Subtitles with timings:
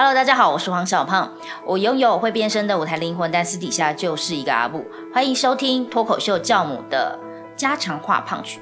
[0.00, 1.28] Hello，大家好，我是黄小胖。
[1.66, 4.86] 我拥有会变身的舞台灵魂，但私底下就是一个阿布。
[5.12, 7.18] 欢迎收听脱口秀教母的
[7.56, 8.60] 家常话胖曲。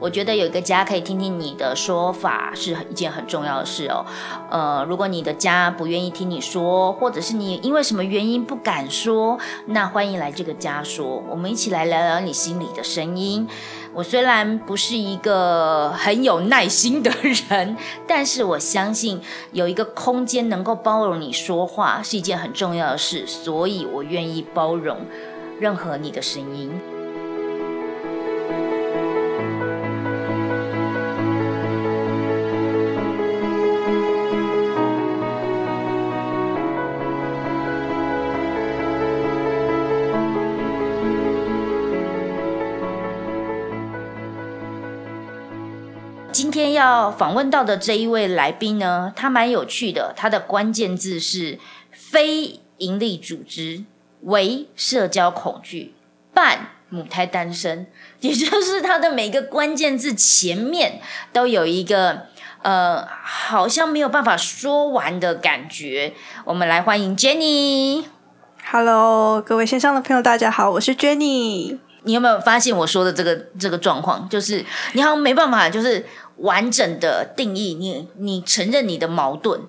[0.00, 4.04] 我觉得有一个家可以听听你的说法是一件很重要的事哦。
[4.50, 13.46] 呃，如果你的家不愿意听你说，或者是你因为什么原因不敢说，那欢迎来这个家说，我们一起来聊聊你心里的声音。
[13.92, 19.20] 我虽然不是一个很有耐心的人，但是我相信
[19.52, 24.96] 有一个空间能够包容你说话是一件很重要的事，所以我愿意包容
[25.58, 26.72] 任何你的声音。
[47.08, 50.12] 访问到的这一位来宾呢，他蛮有趣的。
[50.16, 51.60] 他的关键字是
[51.92, 53.84] 非营利组织、
[54.22, 55.94] 为社交恐惧、
[56.34, 57.86] 半母胎单身，
[58.18, 61.00] 也就是他的每个关键字前面
[61.32, 62.26] 都有一个
[62.62, 66.12] 呃，好像没有办法说完的感觉。
[66.44, 68.04] 我们来欢迎 Jenny。
[68.72, 71.78] Hello，各位线上的朋友，大家好，我是 Jenny。
[72.02, 74.26] 你有没有发现我说的这个这个状况？
[74.28, 74.64] 就是
[74.94, 76.04] 你好像没办法，就是
[76.40, 79.60] 完整的定义你，你承认你的矛盾，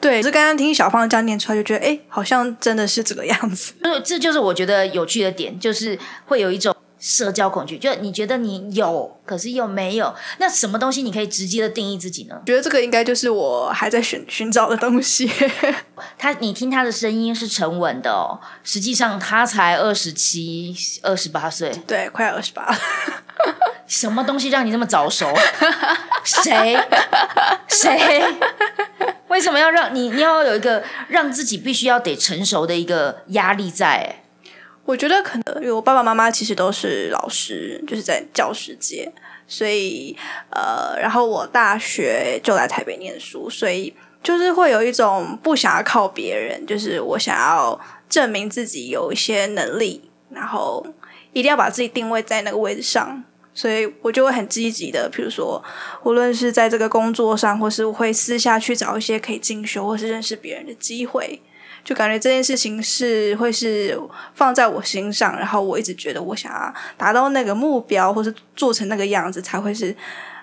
[0.00, 3.74] 对，就刚刚听小芳这样念出来，就觉得哎，好像真的是这个样子。
[3.82, 12.40] 这这就是我觉得有趣的点，就是会有一种社交恐惧，就你觉得你有，可是又没有，那什么东西你可以直接的定义自己呢？
[12.46, 15.30] 觉得这个应该就是我还在寻寻找的东西。
[16.16, 22.66] 他，你听他的声音是沉稳的哦，实际上他才二十七、二十八岁，对，快二十八。
[23.88, 25.26] 什么东西让你这么早熟？
[26.22, 26.78] 谁？
[27.66, 28.22] 谁？
[29.28, 30.10] 为什么要让你？
[30.10, 34.22] 你要有一个让自己必须要得成熟的一个压力在？
[34.84, 39.10] 我觉得可能因为我爸爸妈妈其实都是老师，就是在教师界，
[39.46, 40.16] 所以
[40.50, 47.78] 呃，然后我大学就来台北念书，所以就是会有一种不想要靠别人，就是我想要
[48.08, 50.86] 证明自己有一些能力，然后
[51.32, 53.24] 一定要把自己定位在那个位置上。
[53.58, 55.60] 所以我就会很积极的，比如说，
[56.04, 61.42] 无论是在这个工作上，或是我会私下去找一些可以进修或是认识别人的机会，
[61.82, 63.98] 就感觉这件事情是会是
[64.32, 69.92] 放在我心上，然后我一直觉得我想要达到那个目标，或是做成那个样子，才会是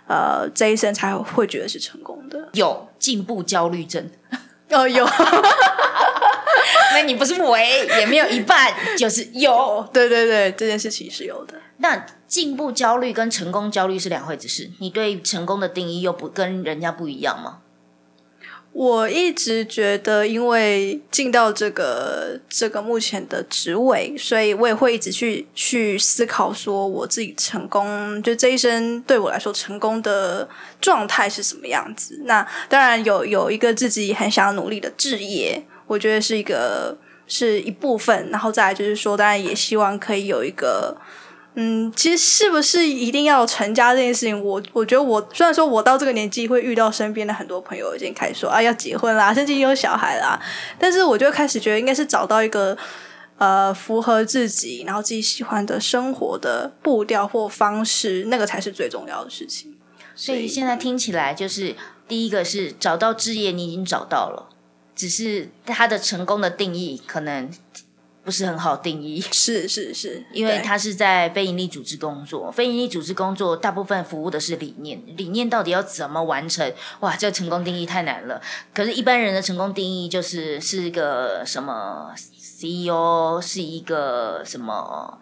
[0.08, 2.50] 呃这一生才会觉得是成功的。
[2.52, 4.12] 有进步焦虑症。
[4.72, 5.06] 哦，有，
[6.96, 9.88] 那你不是为，也没有一半，就是有。
[9.92, 11.54] 对对对，这件事情是有的。
[11.78, 17.60] 那进步焦虑跟成功焦虑是两回事，你对成功的定义又不跟人家不一样吗？
[18.72, 30.46] 我一直觉得，因为进到这个这个目前的职位，所以我也会一直去去思考，说我自己成功，就这一生对我来说成功的
[30.82, 32.22] 状态是什么样子。
[32.26, 36.98] 那当然有有一个自己很想要努力的置业，我觉得是一个
[37.28, 40.98] 是一部分，然后再来就是说，当然也希望可以有一个。
[41.58, 50.38] 嗯，其实是不是一定要成家这件事情，我我觉得我虽然说我到这个年纪会遇到身边的很多朋友已经开始说啊要结婚啦，甚至有小孩啦，
[50.78, 52.78] 但是我就开始觉得应该是找到一个
[53.38, 59.74] 呃符合自己，然后自己喜欢的生活的步调或方式，那个才是最重要的事情。
[60.14, 61.74] 所以现在听起来就是
[62.06, 64.50] 第一个是找到置业，你已经找到了，
[64.96, 67.52] 只是他的成功的定义可能。
[68.24, 76.74] 不是很好定义，是是是，因为他是在非营利组织工作，非营利组织工作大部分服务的是理念，理念到底要怎么完成？
[77.02, 78.42] 哇，这成功定义太难了。
[78.74, 85.20] 可是，一般人的成功定义就是是一个什么 CEO，是一个什么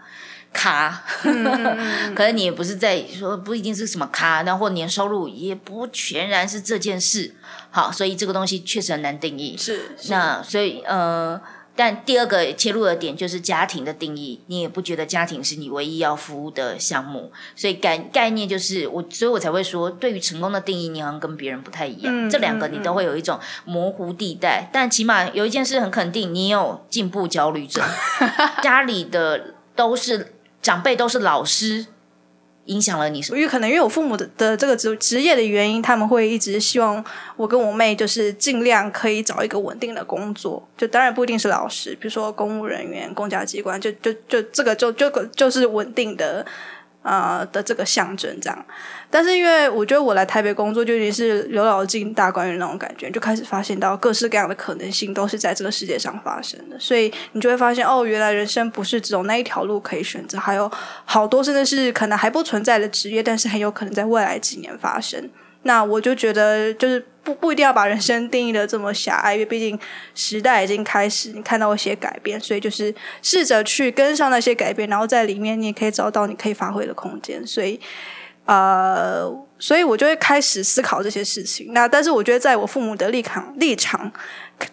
[0.54, 1.04] 咖，
[2.16, 7.36] 可能你也不是在说不一定是什么咖，然后年收入也不全然是这件事。
[7.72, 9.58] 好，所以这个东西确实很难定义。
[9.58, 11.42] 是，那所以呃。
[11.76, 22.30] 但第二个切入的点就是家庭的定义，你也不觉得家庭是你唯一要服务的项目，所以概概念就是我，所以我才会说，对于成功的定义，你好像跟别人不太一样。
[22.30, 27.84] 这两个你都会有一种模糊地带，但起码有一件事很肯定，你有进步焦虑症。
[28.62, 30.33] 家里的都是
[30.64, 31.86] 长辈，都是老师。
[32.68, 33.38] 影响了你什么？
[33.38, 37.04] 因为可能因为我父母的的这个职职业的原因，他们会一直希望
[37.36, 40.66] 我跟我妹就是尽量可以找一个稳定的工作。
[40.78, 46.46] 就当然不一定是老师，比如说公务人员、公家机关，就就就这个就就就是稳定的
[47.04, 48.66] 呃的这个象征，这样。
[49.12, 60.72] 但是因为我觉得我来台北工作，就已经是刘老进大观园那种感觉，就开始发现到各式各样的可能性都是在这个世界上发生的，所以你就会发现哦，原来人生不是只有那一条路可以选择，还有
[61.06, 65.30] 好多真的是可能还不存在的职业，但是很有可能在未来几年发生。
[65.64, 69.78] 那我就觉得就是不不一定要把人生定义的这么狭隘，因为毕竟
[70.16, 77.80] 时代已经开始，你看到一些改变，所以就是试着去跟上那些改变，然后在里面你也可以找到你可以发挥的空间，所以。
[78.46, 79.24] 呃，
[79.58, 81.72] 所以我就会开始思考这些事情。
[81.72, 84.12] 那但是我觉得，在我父母的立场立场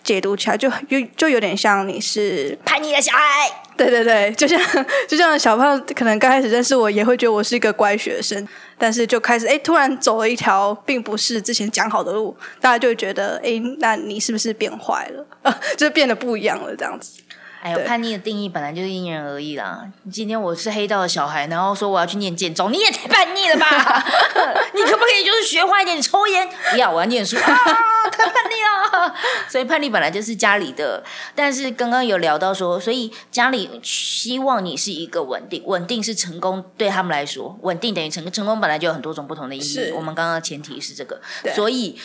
[0.03, 3.50] 解读起来，就就就有点像你是叛逆的小孩。
[3.77, 4.61] 对对对，就像
[5.09, 8.47] 就像小胖，可能刚开始认识我，也会觉得我是一个乖学生，
[8.77, 15.27] 但是就开始哎，突然走了一条并不是之前讲好的路，大家就会觉得哎，那你是不是变坏了？
[15.79, 17.23] 就变得不一样了，这样子。
[17.62, 19.85] 哎呦，叛逆的定义本来就是因人而异啦。
[20.11, 23.67] 今天我是黑道的小孩，然后说我要去念剑宗，你也太叛逆了吧？
[24.75, 26.49] 你可不可以就是学坏一点，你抽烟？
[26.71, 27.43] 不要，我要念书啊！
[27.45, 29.15] 太叛逆了。
[29.47, 31.05] 所以叛逆本来就是家里的，
[31.35, 38.33] 但是刚刚有聊到说，所以家里希望你是一个稳定，稳定是成功，对他们来说，稳定等于成功。
[38.33, 39.91] 成功本来就有很多种不同的意义。
[39.95, 41.21] 我们刚刚前提是这个，
[41.55, 41.99] 所以。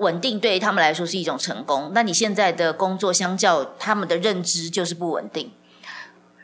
[0.00, 5.52] 稳定对于他们来说是一种成功，那你现在的工作相较他们的认知就是不稳定。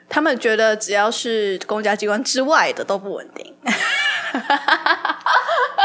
[0.08, 3.52] 他们觉得只要是公家机关之外的都不稳定，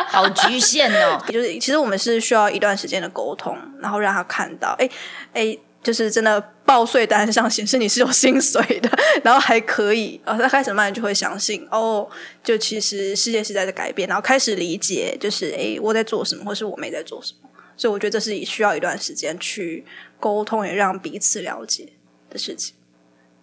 [0.09, 1.19] 好局限哦。
[1.27, 4.87] 就是其实我们是需要一段时间的沟通，然后让他看到，哎
[5.33, 8.87] 哎，就是真的报税单上显示你是有薪水的，
[9.23, 12.07] 然后还可以，然后他开始慢慢就会相信，哦，
[12.43, 17.49] 就其实世界是在改变，然后开始理解，就是哎我在做什么，或是我没在做什么。
[17.75, 19.85] 所以我觉得这是需要一段时间去
[20.19, 21.93] 沟通，也让彼此了解
[22.29, 22.75] 的事情。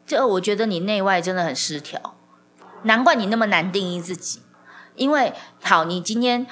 [0.06, 2.16] 这我觉得你内外真的很失调，
[2.84, 4.40] 难怪你那么难定义自己。
[4.94, 5.32] 因为
[5.62, 6.46] 好，你今天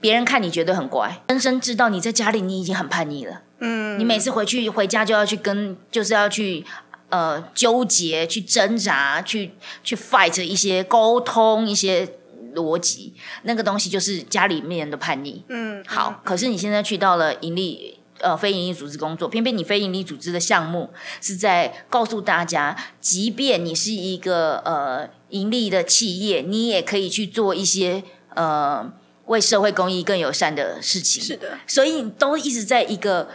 [0.00, 3.42] 别人看你觉得很乖，深深知道你在家里你已经很叛逆了。
[3.60, 6.64] 嗯，你每次回去回家就要去跟，就是要去
[7.08, 9.52] 呃纠结、去挣扎、去
[9.82, 12.17] 去 fight 一些沟通一些。
[12.58, 13.14] 逻辑
[13.44, 15.44] 那个东西就是家里面的叛逆。
[15.48, 16.20] 嗯，好。
[16.24, 20.90] 可是你现在去到了盈利呃非盈利组织工作，偏偏你非盈利组织的项目
[21.20, 28.02] 是在告诉大家，即便你是一个呃盈利的企业，你也可以去做一些
[28.34, 28.92] 呃
[29.26, 31.22] 为社会公益更友善的事情。
[31.22, 33.28] 是的，所以你都一直在一个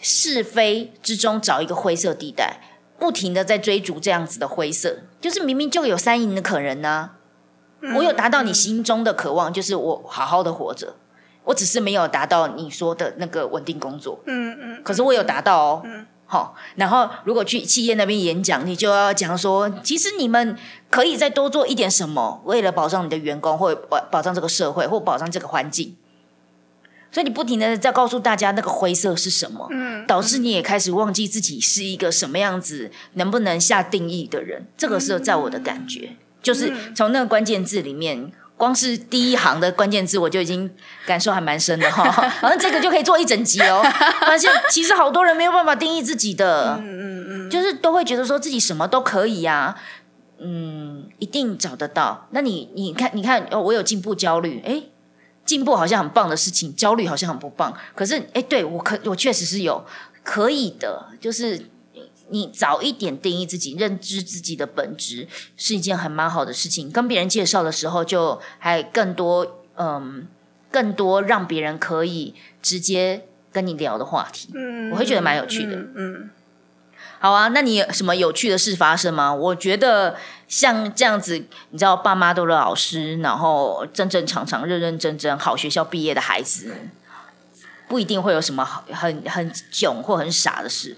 [0.00, 2.60] 是非之中找一个灰色地带，
[2.98, 7.10] 不停的在追逐这样子的灰色，就是明明就有三赢的可能呢。
[7.96, 10.96] 我有达到你心中的渴望，就是我好好的活着。
[11.44, 14.20] 我只是没有达到你说的那个稳定工作。
[14.26, 14.82] 嗯嗯。
[14.82, 15.82] 可是我有达到哦。
[15.84, 16.06] 嗯。
[16.30, 20.54] 好，然后如果去企业那边演讲，你就要讲说，其实你们
[20.90, 25.96] 可以再多做一点什么，为了保障你的员工，或保保障这个社会，或保障这个环境。
[27.10, 34.66] 所以你不停的在告诉大家那个灰色是什么，嗯，导致你也开始忘记自己是一个什么样子，能不能下定义的人。
[34.76, 36.16] 这个是在我的感觉。
[36.48, 40.70] 就是从那个关键字里面，光是第一行的关键字，我就已经
[41.04, 42.04] 感受还蛮深的哈。
[42.40, 43.82] 好像这个就可以做一整集哦。
[44.20, 49.76] 发现其实好多人没有办法定义自己的，嗯嗯嗯，就是都会觉得说自己什么都可以呀。
[50.38, 52.28] 嗯，一定找得到。
[52.30, 54.84] 那你你看，你看，哦，我有进步焦虑，哎，
[55.44, 57.76] 进步好像很棒的事情，焦虑好像很不棒。
[57.94, 59.84] 可是，哎，对我可我确实是有
[60.24, 61.66] 可以的，就是。
[62.30, 66.90] 你早一点定义自己，认知自己的本质，是一件很蛮好的事情。
[66.90, 70.26] 跟别人介绍的时候，就还更多，嗯，
[70.70, 74.50] 更多让别人可以直接跟你聊的话题。
[74.54, 75.76] 嗯，我会觉得蛮有趣的。
[75.94, 76.30] 嗯，
[77.18, 79.34] 好啊，那你有什么有趣的事发生吗？
[79.34, 80.16] 我觉得
[80.46, 81.38] 像这样子，
[81.70, 86.76] 你知道，爸妈都是老师，然后正正常常、认认真真、好学校毕业的孩子，
[87.88, 90.96] 不一定会有什么很很囧或很傻的事。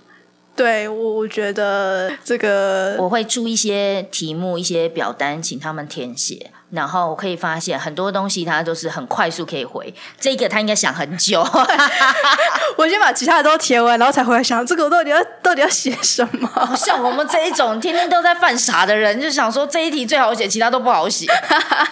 [0.57, 6.51] 对，我我觉得这个我会出一些题目、一些表单，请他们填写。
[6.71, 9.93] 然后我可以发现很多东西，他都是很快速可以回。
[10.21, 11.45] 这个他应该想很久。
[12.79, 16.77] 我先把其他的都填完，然后才回来想这个我到底要到底要写什么。
[16.77, 21.27] 像我们这一种天天都在犯傻的人，就想说这一题最好写，其他都不好写。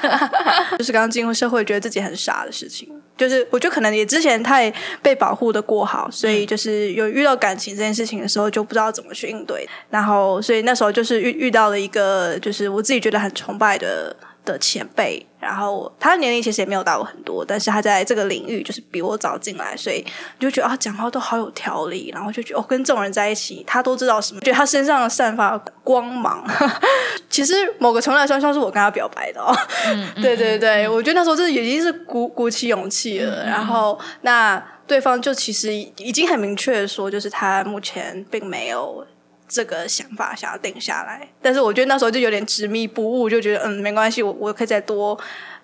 [0.79, 2.89] 就是刚进入社会，觉得自己很傻的事情。
[3.19, 4.73] 就是我觉得可能也之前太
[5.03, 9.69] 被保护的过好，所以就是有遇到感情这件事情的时候，就不知道怎么去应对。
[9.91, 20.05] 然后，所以那时候就是遇遇到了一个，就是我自己觉得很崇拜的的前辈，然后他的年龄其实也没有大我很多，但是他在这个领域就是比我早进来，所以
[20.39, 26.45] 你就觉得啊，讲话都好有条理，然后就觉得哦，跟这种人在一起，他都知道什么，觉得他身上散发光芒。
[27.31, 29.55] 其实某个程度来说，像是我跟他表白的哦。
[30.21, 33.45] 对对对，我觉得那时候这已经是鼓鼓起勇气了。
[33.45, 39.07] 然后那对方就其实已经很明确的说，就是他目前并没有。
[39.49, 45.19] 这个想法想要定下来，但是我觉得那时候就有点执迷不悟，就觉得嗯没关系，我我可以再多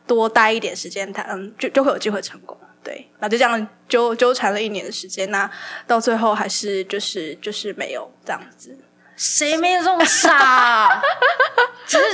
[0.06, 2.58] 多待一点时间，他嗯就就会有机会成功。
[2.82, 5.50] 对，那就这样纠纠缠了一年的时间，那
[5.86, 8.76] 到最后还是就是就是没有这样子。
[9.16, 11.00] 谁没有这么傻？
[11.86, 12.04] 只是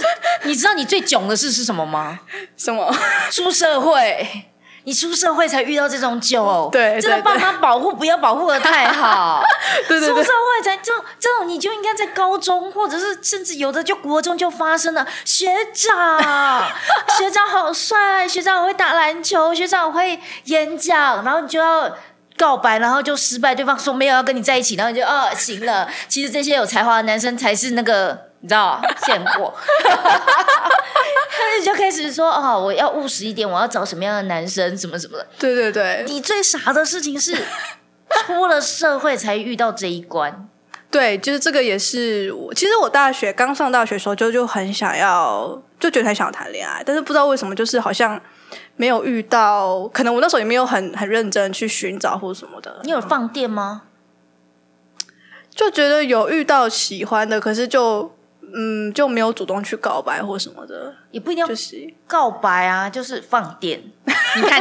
[0.43, 2.21] 你知道你最囧的事是什么吗？
[2.59, 2.95] 什么？
[3.31, 4.45] 出社会。
[4.85, 9.43] 你出社会才遇到这种酒，对，真的爸妈保护不要保护的太好，
[9.87, 15.07] 对对出社会才这这种你就应该在高中或者是甚至有的就国中就发生了。
[15.25, 16.19] 学长，
[17.19, 21.91] 学长好帅，学长会打篮球，学长会演讲，然后你就要
[22.39, 25.89] 告白，然后就失败，对方说没有要跟你在一起，然后你就哦行了。
[26.09, 28.31] 其实这些有才华的男生才是那个。
[28.43, 29.55] 你知道，见过，
[31.31, 37.37] 他就开始说：“哦，我要务实一点，我要找什么样的男生，什么什么的。”对对对，你最傻的事情是
[38.27, 40.49] 出了社会才遇到这一关。
[40.91, 42.53] 对，就是这个也是我。
[42.53, 48.21] 其实我大学刚上大学的时候就就很想要，就觉得很想谈恋爱，但是不知道为什么，就是好像
[48.77, 49.87] 没有遇到。
[49.89, 52.81] 可能我那时候也没有很很认真去寻找或什么的。
[52.83, 53.83] 你有放电吗？
[55.55, 58.13] 就觉得有遇到喜欢的，可是就。
[58.55, 63.83] 嗯，就没有主动去告白或什么的，也不一定要就是告白啊，就是放电。
[64.37, 64.61] 你看，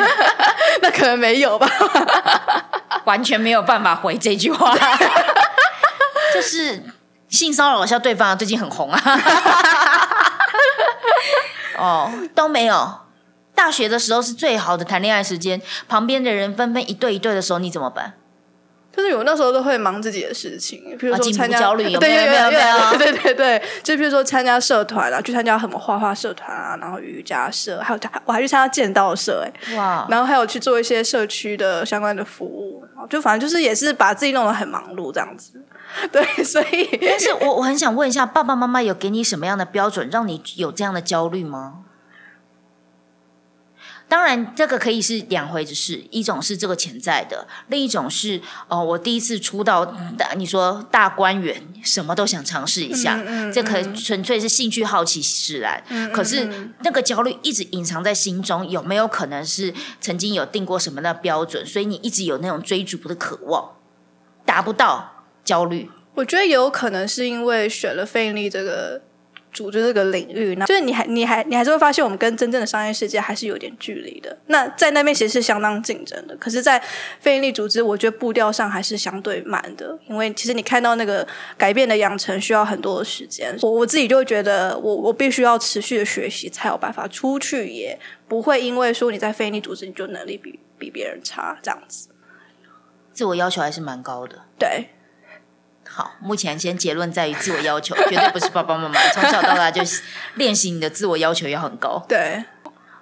[0.82, 1.68] 那可能没有吧，
[3.06, 4.76] 完全没有办法回这句话。
[6.34, 6.84] 就是
[7.28, 9.02] 性骚扰一下对方最近很红啊。
[11.78, 13.00] 哦，都没有。
[13.56, 18.14] 大学的时候是最好的谈恋爱时间，旁边的人纷纷一对一对的时候，你怎么办？
[19.02, 35.54] 就是我那时候都会忙自己的事情，比如说参加，对对对对对对，就比如说参加社团啊，去参加什么画画社团啊，然后瑜伽社，还有我还去参加剑道社，哎，哇，然后还有去做一些社区的相关的服务，就反正就是也是把自己弄得很忙碌这样子。
[36.12, 41.80] 对，所以，但是我我很想问一下，爸爸妈妈有给你什么样的标准，让你有这样的焦虑吗？
[44.10, 49.86] 当然，这个可以是两回事，一种是这个潜在的，另一种是哦，我第一次出道，
[50.18, 53.24] 大你说大观园，什么都想尝试一下，
[53.54, 55.84] 这可纯粹是兴趣好奇使然。
[56.12, 63.74] 可是那个焦虑一直隐藏在心中，有没有可能是曾经有定过什么的标准，所以你一直有那种追逐的渴望，
[64.44, 65.88] 达不到焦虑？
[66.16, 69.04] 我觉得有可能是因为选了费力这个。
[69.52, 74.38] 组织这个领域，那就是你还你还你还是会发现，我们跟真正的商业世界还是有点距离的。
[74.48, 76.82] 那在那边其实是相当竞争的，可是，在
[77.20, 81.28] 非营利组织，我觉得步调上还是相对慢的，因为其实你看到那个
[81.58, 83.58] 改变的养成需要很多的时间。
[83.62, 92.10] 我我自己就会觉得，我我必须要持续的学习，才有办法出去，也不会因为说你在非营利组织，你就能力比比别人差这样子。
[93.12, 94.90] 自我要求还是蛮高的，对。
[96.00, 99.82] 好，目前先结论在于自我要求，绝对不是爸爸妈妈从小到大就
[100.36, 102.02] 练习你的自我要求要很高。
[102.08, 102.42] 对，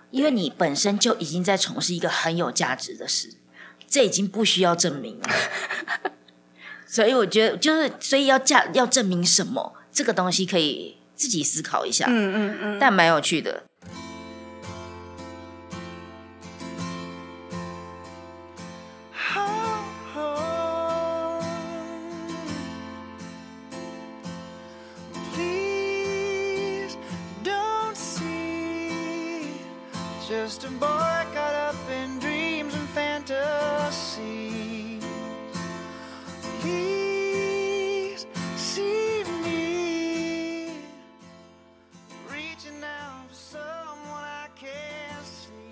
[0.10, 3.36] 因为你本身就已经在从事一个很有价值的事，
[3.88, 5.30] 这已经不需要证明了。
[6.88, 12.08] 所以我觉得，就是所以要价要证明什么，这个东西可以自己思考一下。
[12.10, 13.62] 嗯嗯嗯，但蛮有趣的。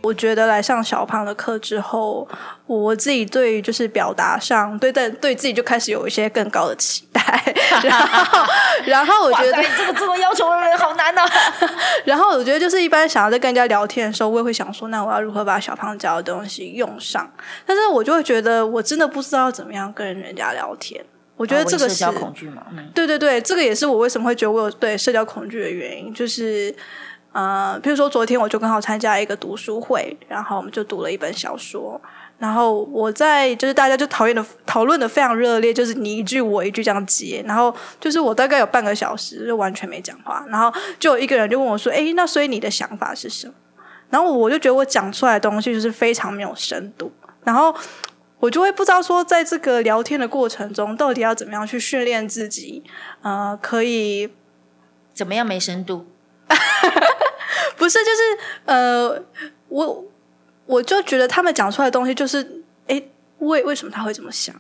[0.02, 2.28] 我觉得来上小胖的课之后，
[2.68, 7.08] 我自己对就是表达上，对对对自己就开始有一些更高的期。
[7.84, 8.46] 然后，
[8.86, 11.22] 然后我觉得这个这么要求的人好难呐。
[12.06, 17.30] 然后我觉得就是一般想要在跟人家聊天的时候，我也会想说，那我要如何把小胖教的东西用上？
[17.66, 21.04] 但是我就会觉得我真的不知道怎么样跟人家聊天。
[21.38, 22.64] 我觉得这个是社交恐惧嘛？
[22.94, 26.76] 对对对，这个也是我为什么会觉得我有对社交恐惧的原因，就是。
[27.38, 32.02] 呃，比如说昨天我就刚好参加一个读书会，然后我们就读了一本小说，
[32.38, 43.54] 然后我在就是大家就讨厌的讨论的非常热烈，就是你一句我一句这样接，然后就是我大概有半个小时就完全没讲话，然后就有一个人就问我说：“哎，那所以你的想法是什么？”
[44.10, 47.12] 然后我就觉得我讲出来的东西就是非常没有深度，
[47.44, 47.76] 然后
[48.40, 52.84] 我就会不知道说，在这个聊天的过程中，到底要怎么样去训练自己，
[53.22, 54.30] 呃，可以
[55.14, 56.06] 怎么样没深度？
[57.78, 58.22] 不是，就是
[58.66, 59.24] 呃，
[59.70, 60.06] 我
[60.66, 63.02] 我就觉得他们讲出来的东西就是，哎，
[63.40, 64.56] 为为什么他会这么想？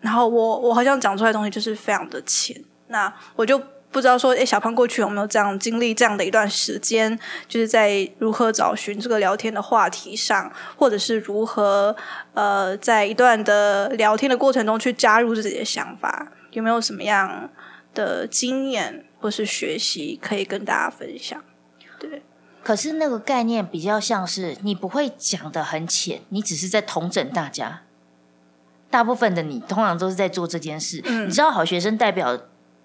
[0.00, 3.58] 然后我我好像讲出来的东西就是非常的浅，那我就
[3.90, 11.96] 不知道说，哎，小胖过去有没有这样经历这样的一段时间，就是在如何找寻这个聊天的话题上，或者是如何
[12.34, 17.48] 呃，在一段的聊天的过程中去加入自己的想法，有没有什么样
[17.94, 21.42] 的经验或是学习可以跟大家分享？
[22.66, 22.68] 对。
[22.68, 27.82] 可是那个概念比较像是你不会讲的很浅，你只是在统整大家。
[28.90, 31.02] 大部分的你通常都是在做这件事。
[31.26, 32.38] 你知道好学生代表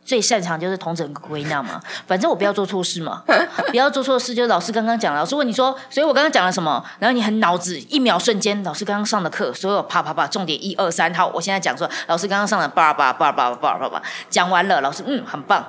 [0.03, 1.79] 最擅长就是统整归纳吗？
[2.07, 3.23] 反正我不要做错事嘛，
[3.69, 4.33] 不要做错事。
[4.33, 6.83] 就是老师刚刚讲，老师问你说，所以我刚刚讲了什么？
[6.99, 15.65] 然后你很脑子一秒瞬间，老师刚刚上的课，所有啪啪啪，重点一二三，好，我现在讲说，老师刚刚上的叭叭叭叭叭叭叭，讲完了，老师嗯很棒。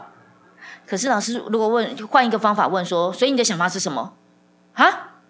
[0.86, 4.14] 可是老师如果问换一个方法问说，所以你的想法是什么？
[4.74, 5.20] 啊？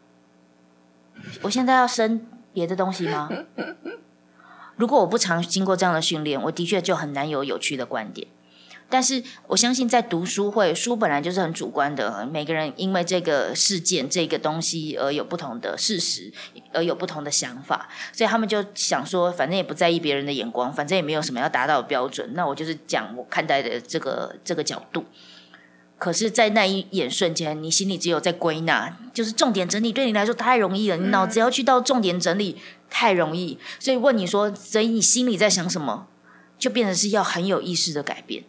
[1.42, 3.28] 我现在要生别的东西吗？
[4.76, 8.26] 如果我不常经过这样的训练，我的确就很难有有趣的观点。
[8.88, 16.30] 但是我相信，在读书会，书本来就是很主观的，每个人因为这个事件、这个东西而有不同的事实，
[16.74, 25.06] 而有不同的想法，所以他们就想说，反正也不在意别人的眼光，反正也没有什么要达到的标准，那我就是讲我看待的这个这个角度。
[26.02, 30.96] 可是，在那一眼瞬间，你心里只有在归纳，就是重点整理，对你来说太容易了。
[30.96, 32.56] 你脑子要去到重点整理
[32.90, 36.08] 太容易，所以问你说，所以你心里在想什么，
[36.58, 38.42] 就变成是要很有意识的改变。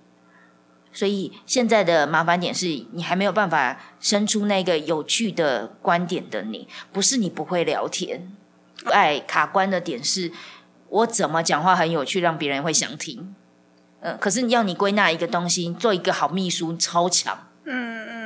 [0.92, 8.36] 所以现在的麻烦点是你还没有办法生出那个有趣的观点的你，不是你不会聊天，
[8.86, 10.32] 爱卡关的点是
[10.90, 13.36] 我怎么讲话很有趣，让别人会想听。
[14.04, 18.23] 嗯，可是要你归纳一个东西，做一个好秘书超强，嗯嗯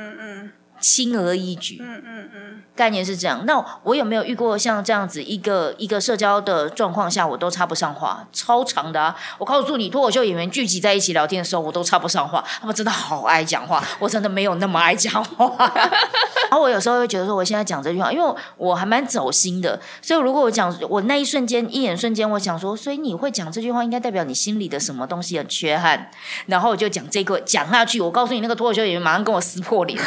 [0.80, 1.78] 轻而易举。
[1.80, 3.44] 嗯嗯嗯，概念是这样。
[3.46, 9.16] 那我有没有遇过像这样子一个一个社交的状况下，我都插不上话，超长的啊！
[9.38, 12.44] 我告诉你，脱口秀演员聚集在一起聊天的时候，我都插不上话。
[12.60, 15.54] 他们真的好爱讲话，我真的没有那么爱讲话。
[16.50, 26.10] 然后我有时候会觉得说，我现在讲这句话，因为我还蛮走心的，所以如果我讲我那一瞬间一眼瞬间，我想说，所以你会讲这句话，应该代表你心里的什么东西很缺憾。
[26.46, 30.02] 然后我就讲这个讲下去，我告诉你，那个脱口秀演员马上跟我撕破脸。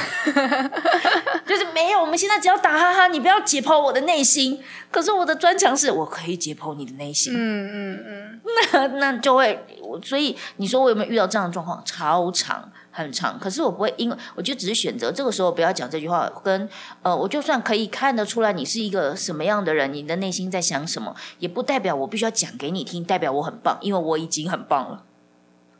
[1.47, 4.61] 就是没有，我们现在只要打哈哈，你不要解剖我的内心。
[4.89, 8.41] 可是我的专长是我可以解剖你的内心，嗯嗯嗯，
[8.73, 9.65] 那 那就会，
[10.03, 11.81] 所以你说我有没有遇到这样的状况？
[11.85, 13.39] 超长，很长。
[13.39, 16.67] 可是我不会，因为我就只是选择这个时候不要讲这句话，跟
[17.03, 25.03] 呃，我就算可以看得出来你是一个什么样的人，你的内心在想什么，也不代表我必须要讲给你听，代表我很棒，因为我已经很棒了。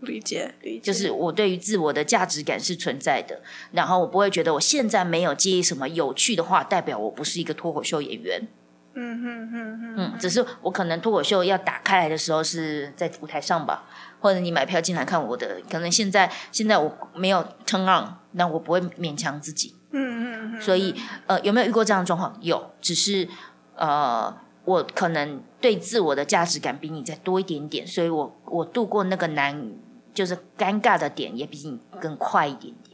[0.01, 8.47] 理解理解，就是我对于自我的价值感是存在的，然后我不会觉得我现在没有接什么有趣的话，代表我不是一个脱口秀演员。
[8.93, 13.85] 嗯嗯嗯嗯嗯，只是我可能脱口秀要打开来的时候是在舞台上吧，
[14.19, 19.73] 或者你买票进来看我的，可能现在现在我没有 turn on，那我不会勉强自己。
[19.91, 20.93] 嗯嗯嗯，所以
[21.25, 22.37] 呃，有没有遇过这样的状况？
[22.41, 23.25] 有，只是
[23.77, 24.35] 呃，
[24.65, 29.71] 我可能对自我的价值感比你再多一点点，所以我我度过那个难
[30.13, 32.91] 就是尴尬的点也比你更快一点点。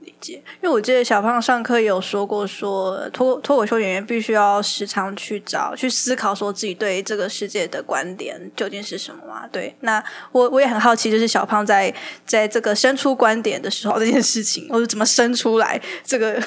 [0.00, 9.46] 理解，因为我记得小胖上课有说过说脱脱口秀演员必须要时常去找、去思考，说自己对这个世界的观点究竟是什么嘛？
[9.46, 11.94] 对，那我我也很好奇，就是小胖在
[12.26, 16.38] 在这个生出观点的时候， 这件事情，我是怎么生出来这个，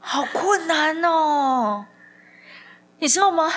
[0.00, 1.86] 好困难哦，
[2.98, 3.48] 你知道吗？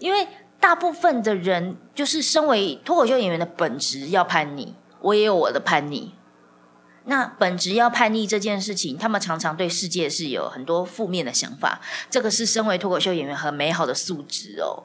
[0.00, 0.26] 因为
[0.60, 6.14] 大部分的人就是身为脱口秀演员的本职要叛逆，我也有我的叛逆。
[7.04, 11.80] 那本质要叛逆这件事情，他们常常对世界是有很多负面的想法。
[12.10, 14.84] 这个是身为脱口秀演员很美好的素质哦。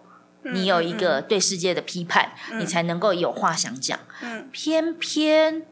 [0.53, 3.99] 你有一个对世界的批判，你才能够有话想讲。
[4.21, 5.65] 嗯偏偏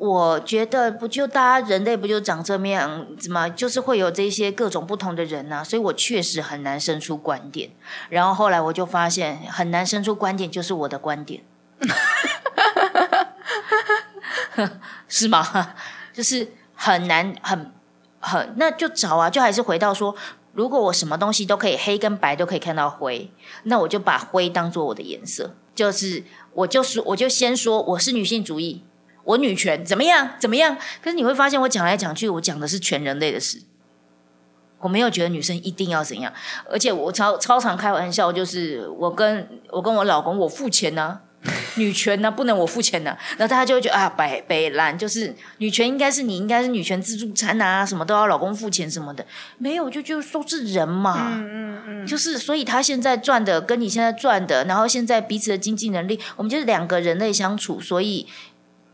[0.00, 3.46] 我觉得，不就大家人类不就长这么样子吗？
[3.50, 7.68] 就是会有这些各种不同的人呐、所以我确实很难生出观点。
[8.08, 11.42] 然后后来我就发现，很难生出观点就是我的观点。
[15.06, 15.74] 是吗？
[16.14, 17.70] 就是很难，很
[18.20, 20.16] 很，那就找啊，就还是回到说，
[20.54, 23.30] 如果我什么东西都可以黑跟白都可以看到灰，
[23.64, 28.82] 那我就把灰当做我的颜色，就是我就说，我就先说我是女性主义，
[29.30, 30.30] 我女权怎么样？
[30.40, 30.76] 怎么样？
[31.02, 33.62] 可是你会发现，我讲来讲去，我讲的是全人类的事。
[34.80, 36.32] 我没有觉得女生一定要怎样，
[36.70, 41.20] 而且我超超常开玩笑，就是我跟我跟我老公，我付钱呢、
[41.76, 49.26] 女权呢、不能我付钱呢、然后大家就会觉得啊，北北兰就是女权应该是你应该是女权自助餐啊，什么都要老公付钱什么的，
[49.58, 52.06] 没有就就都是人嘛，嗯嗯嗯。
[52.06, 58.26] 就是所以他现在赚的跟你现在赚的，然后现在彼此的经济能力，我们就是两个人类相处，所以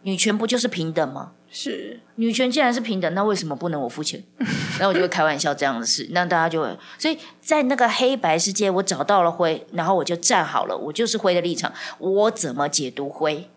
[0.03, 1.33] 女权不就是平等吗？
[1.51, 4.23] 是女权既然是平等，那为什么不能我付钱？
[4.79, 13.49] 然后我就会开玩笑这样的事，那大家就会，所以在那个黑白世界，我找到了灰，然后我就站好了，我就是灰的立场，我怎么解读灰，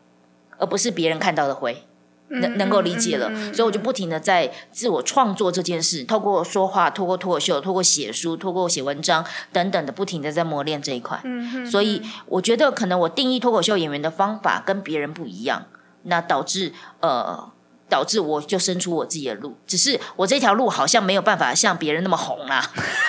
[0.58, 1.84] 而不是别人看到的灰。
[2.32, 11.19] 能能够理解了，所以我就不停的在自我创作这件事，透过说话，透过脱口秀，透过写书，透过写文章等等的，不停的在磨练这一块。
[11.71, 15.65] 所以我觉得可能我定义脱口秀演员的方法跟别人不一样，
[16.03, 17.51] 那导致呃
[17.89, 22.63] 导致我就生出我自己的路，只是我这条路好像没有办法像别人那么红啦、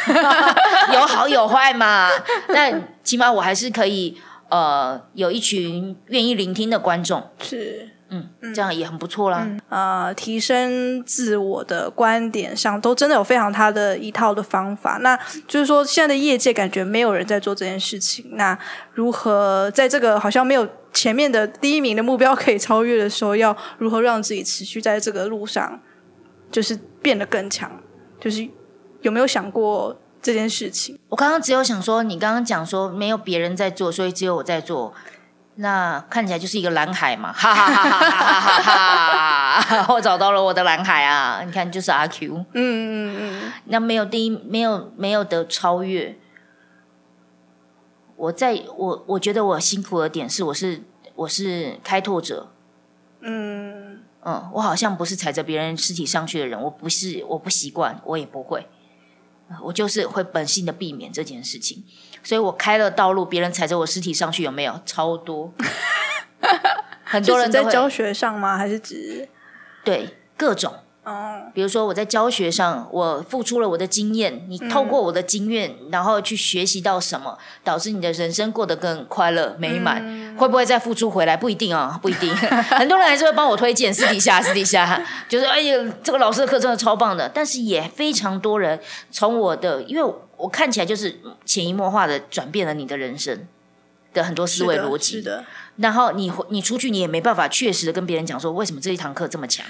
[0.94, 2.08] 有好有坏嘛，
[2.48, 9.48] 但起码我还是可以呃有一群愿意聆听的观众，是，嗯，这样也很不错啦。
[9.68, 14.98] 呃，提升自我的观点上，都真的有非常他的一套的方法。
[15.00, 18.32] 那就是说，现在的业界感觉没有人在做这件事情。
[18.32, 18.58] 那
[18.92, 25.80] 如何在这个好像没有前面的第一名的目标可以超越的时候，要如何让自己持续在这个路上，
[26.50, 27.70] 就是变得更强？
[28.20, 28.48] 就是
[29.02, 30.98] 有没有想过这件事情？
[31.08, 34.92] 我刚刚只有想说，你刚刚讲说没有别人在做，所以只有我在做，
[35.60, 37.32] 那看起来就是一个蓝海嘛。
[37.36, 46.16] 哈哈哈哈哈哈哈哈我找到了我的蓝海啊你看就是阿 q 嗯嗯嗯那没有第一没有没有的超越
[48.16, 50.82] 我在我我觉得我辛苦的点是我是
[51.14, 52.50] 我是开拓者
[53.20, 58.66] 嗯嗯我好像不是踩着别人尸体上去的人我不是我不习惯我也不会
[59.62, 61.82] 我就是会本性的避免这件事情，
[62.22, 64.80] 所以我开了道路，别人踩着我尸体上去有没有？
[64.86, 65.52] 超多，
[67.04, 68.56] 很多人都在教学上吗？
[68.56, 69.28] 还是指
[69.84, 81.36] 对各种，哦比如说我在教学上，我付出了我的经验，你透过我的经验，然后去学习到什么，导致你的人生过得更快乐美满，会不会再付出回来？
[81.36, 82.34] 不一定啊， 不一定。
[82.36, 88.78] 很多人还是会帮我推荐， 私底下私底下就是哎呀，这个老师的课真的超棒的，但是也非常多人
[89.10, 93.46] 从我的，因为我看起来就是潜移默化的转变了你的人生
[94.12, 95.44] 的很多思维逻辑是，的，
[95.76, 99.64] 然后你你出去，你也没办法确实的跟别人讲说为什么这一堂课这么强。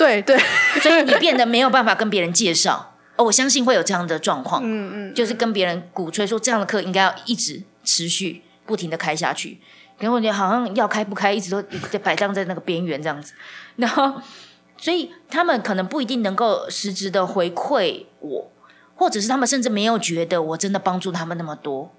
[0.00, 0.38] 对对，
[0.80, 2.96] 所以你变得没有办法跟别人介绍。
[3.16, 9.60] 哦，我相信会有这样的状况，嗯嗯，就是跟别人鼓吹说这样的课应该要一直持续不停的开下去。
[9.98, 13.34] 然后你好像要开不开，一直都在摆荡在那个边缘这样子。
[13.76, 14.14] 然后，
[14.78, 18.50] 所以他们可能不一定能够实质的回馈我，
[18.96, 21.92] 或者是他们甚至没有觉得我真的帮助他们那么多。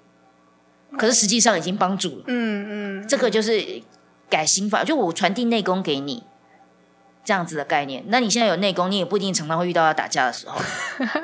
[0.98, 2.24] 可是实际上已经帮助了。
[2.26, 3.84] 嗯嗯，这个就是
[4.28, 6.24] 改心法，就我传递内功给你
[7.24, 8.04] 这样子的概念。
[8.08, 10.60] 那你现在有内功，你也不一定常常会遇到要打架的时候。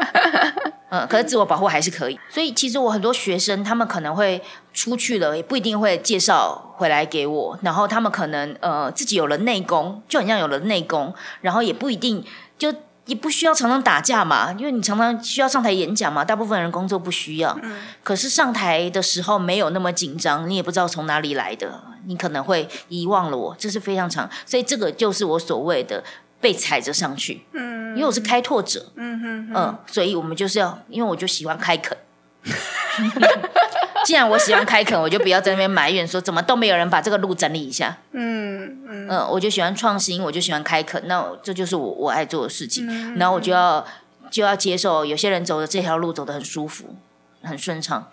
[0.89, 2.19] 嗯，可是自我保护还是可以。
[2.29, 4.41] 所以其实我很多学生，他们可能会
[4.73, 7.59] 出去了，也不一定会介绍回来给我。
[7.61, 12.23] 然后他们可能呃自己有了内功，就很像有了内功，然后也不一定
[12.57, 12.73] 就。
[13.07, 17.57] 也不需要常常打架嘛，因为你常常需要上台演讲嘛，大部分人工作不需要。
[18.03, 26.03] 可是上台的时候没有那么紧张，你也不知道从哪里来的，你可能会遗忘了我，这是非常长，所以这个就是我所谓的
[26.39, 27.45] 被踩着上去。
[27.51, 31.97] 嗯，因为我是开拓者，嗯哼嗯，所以我们就是要，因为我就喜欢开垦。
[34.05, 37.97] 既然我喜欢开垦，我就不要在那边埋怨说怎么都没有人把这个路整理一下。
[38.13, 42.87] 嗯嗯嗯，我就喜欢创新，我就喜欢开垦，那这就是我我爱做的事情。
[43.17, 43.85] 然后我就要
[44.31, 46.95] 就要接受有些人走的这条路走得很舒服，
[47.41, 48.09] 很顺畅，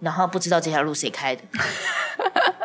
[0.00, 1.42] 然后不知道这条路谁开的。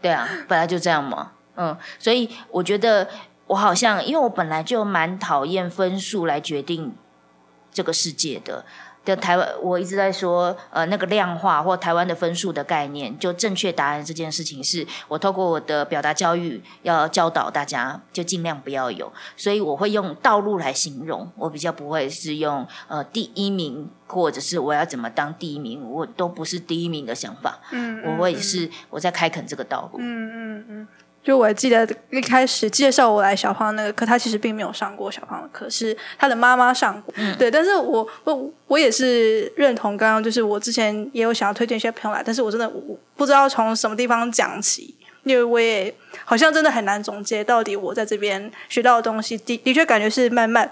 [0.00, 1.32] 对啊，本来就这样嘛。
[1.56, 3.08] 嗯，所以我觉得
[3.46, 6.94] 我好像，因为我本来就蛮讨厌分数来决定
[7.72, 8.64] 这个世界的。
[9.04, 19.10] 的台湾，我一直在说，呃，那个量化或台湾的分数的概念，就正确答案这件事情，是我透过我的表达教育要教导大家，就尽量不要有。
[19.36, 27.58] 所以我会用道路来形容，我比较不会是用呃第一名，或者是我要怎么当第一名，我都不是第一名的想法。
[27.70, 29.98] 嗯，我会是我在开垦这个道路。
[29.98, 30.88] 嗯嗯嗯。
[31.22, 37.14] 就我还记得一开始介绍我来小胖那个课，他其实并没有上过小胖的课，是他的妈妈上过。
[37.38, 50.70] 对，但是我我我也是认同刚刚，就是我之前也有想要推荐一些朋友来，但是我真的我不知道从什么地方讲起，因为我也好像真的很难总结到底我在这边学到的东西，的的确感觉是慢慢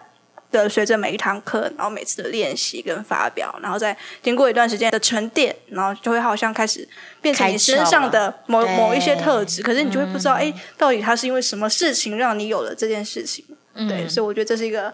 [0.51, 6.89] 的随着每一堂课，然后每次的练习跟发表，然后再经过一段时间的沉淀，然后就会好像开始
[7.21, 9.63] 变成你身上的某某一些特质。
[9.63, 13.45] 可是你就会不知道，哎，到底它是因为什么事情让你有了这件事情？
[13.89, 14.93] 对，所以我觉得这是一个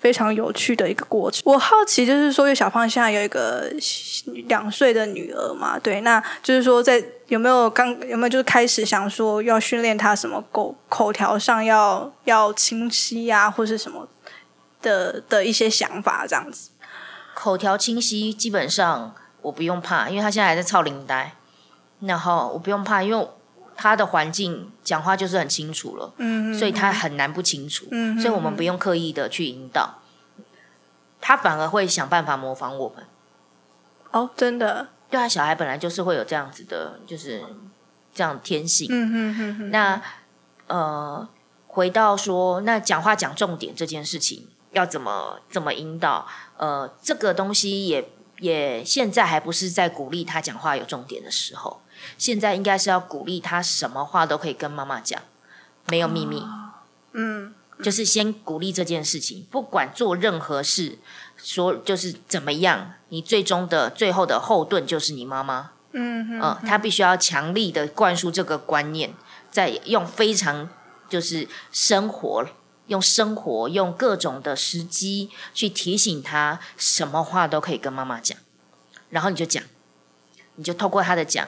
[0.00, 1.40] 非常有趣的一个过程。
[1.44, 3.70] 我好奇就是说，因为小胖现在有一个
[4.48, 14.08] 两岁的女儿嘛，对，那就是说在有没有刚有没有就是开始想说要训练她什么口口条上要要清晰呀，或是什么？
[14.84, 16.70] 的的一些想法，这样子，
[17.34, 21.34] 口条清晰，基本上我不用怕，因为他现在还在操领带，
[22.00, 23.28] 然后我不用怕，因为
[23.74, 30.02] 他的环境讲话就是很清楚了，嗯，所以他很难不清楚，嗯，所以我们不用刻意的去引导，
[31.20, 33.04] 他反而会想办法模仿我们。
[34.12, 37.42] 哦，真的，对啊，小孩本来就是会有这样子的，就是
[38.14, 39.70] 这样天性，嗯嗯嗯嗯。
[39.70, 40.00] 那
[40.68, 41.28] 呃，
[41.66, 44.46] 回到说，那讲话讲重点这件事情。
[44.74, 46.26] 要怎么怎么引导？
[46.56, 48.08] 呃，这个东西也
[48.38, 51.80] 也现在还不是在鼓励他讲话有重点的时候，
[52.18, 55.20] 现在应该是要鼓励他什么话都可以跟妈妈讲，
[55.86, 56.44] 没有秘密。
[57.12, 60.98] 嗯，就是先鼓励这件事情，不管做任何事，
[61.36, 65.70] 说就是怎么样，你最终的最后的后盾就是你妈妈。
[65.92, 69.14] 嗯嗯，他必须要强力的灌输这个观念，
[69.52, 70.68] 在用非常
[71.08, 72.44] 就是生活。
[72.86, 78.36] 用生活，用各种的时机去提醒他，什么话都可以跟妈妈讲。
[79.10, 79.62] 然后你就讲，
[80.56, 81.46] 你就透过他的讲，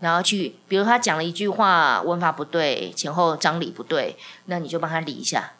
[0.00, 5.52] 然后去，比如他讲了一句话，文法不对，前后张理不对，那你就帮他理一下，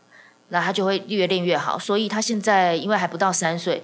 [0.48, 1.78] 那他就会越练越好。
[1.78, 3.82] 所以他现在因为还不到三岁。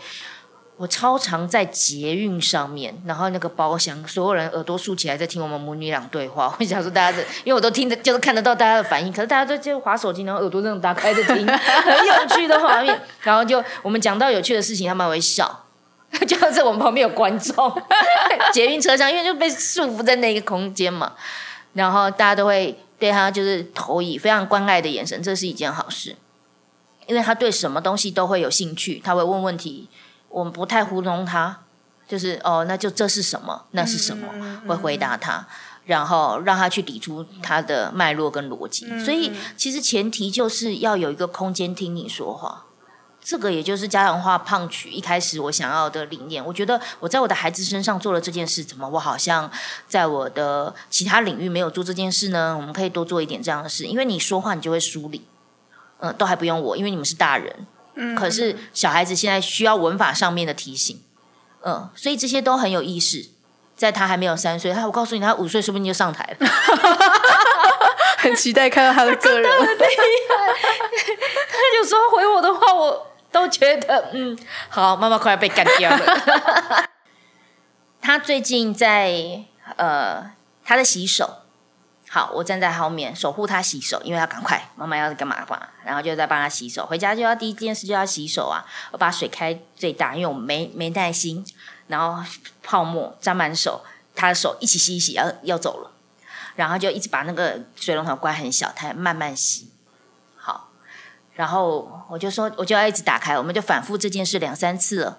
[0.79, 6.55] 我超常在捷运上面，然后那个包厢，所有人耳朵竖起来在听我们母女俩对话。
[6.59, 9.13] 我想说大家的，因为我都听着，就是看得到大家的反应。
[9.13, 12.97] 可是大家都就划手机，然后耳朵这种打开在听，很有趣的画面。
[13.23, 15.65] 然后就我们讲到有趣的事情，他们会笑。
[16.27, 17.83] 就是我们旁边有观众，
[18.55, 21.13] 捷运车厢，因为就被束缚在那个空间嘛。
[21.75, 26.15] 然后大家都会对他就是投以非常关爱的眼神，这是一件好事，
[27.07, 29.89] 因为他对什么东西都会有兴趣，他会问问题。
[30.29, 31.61] 我们不太糊弄他，
[32.07, 33.65] 就是哦，那就这是什么？
[33.73, 34.29] 那是什么？
[34.67, 35.47] 会回答他，
[35.87, 38.87] 然后让他去理出他的脉络跟逻辑。
[39.05, 42.65] 所以其实前提就是要有一个空间听你说话。
[43.21, 46.43] 这个也就是家长化胖曲一开始我想要的理念。
[46.43, 49.51] 我觉得我在我的孩子身上做了这件事，怎么我好像
[49.87, 52.57] 在我的其他领域没有做这件事呢？
[52.57, 55.27] 我们可以多做一点这样的事，因为你说话你就会梳理，
[55.99, 57.67] 嗯，都还不用我，因为你们是大人。
[58.17, 61.03] 可是小孩子现在需要文法上面的提醒，
[61.63, 63.31] 嗯，所以这些都很有意识。
[63.77, 66.49] 在他还没有三岁，他我告诉你，他五岁说不定就上台了，
[68.19, 69.49] 很期待看到他的个人。
[69.49, 69.65] 他
[71.77, 74.37] 有时候回我的话，我都觉得嗯，
[74.69, 76.89] 好，妈妈快要被干掉了。
[78.03, 79.45] 他最近在
[79.77, 80.33] 呃，
[80.65, 81.43] 他在洗手。
[82.19, 86.85] 好，我站在后面守护他洗手，因为要赶快，妈妈要干嘛嘛，然后就在帮他洗手。
[86.85, 91.47] 回家就要第一件事就要洗手啊，我把水开最大，因为我没没耐心，
[91.87, 92.21] 然后
[92.61, 93.85] 泡沫沾满手，
[94.17, 95.93] 他的手一起洗一洗，要要走了，
[96.57, 99.71] 然后就一直把那个水龙头关很小，他慢慢洗。
[100.35, 100.71] 好，
[101.35, 105.19] 然后我就说，我就要一直打开，我们就反复这件事两三次了，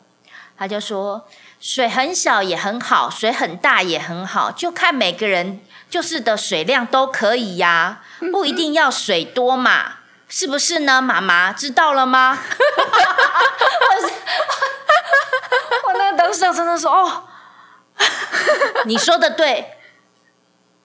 [0.57, 1.25] 他就说
[1.61, 5.61] 水很小也很好，水很大也很好，就看每个人。
[5.89, 9.93] 就是的水量都可以呀，不一定要水多嘛，
[10.27, 11.01] 是不是呢？
[11.01, 12.37] 妈妈知道了吗？
[15.85, 17.23] 我那个当时真的说哦，
[18.85, 19.73] 你说的对，